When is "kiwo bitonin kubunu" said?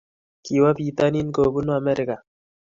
0.43-1.71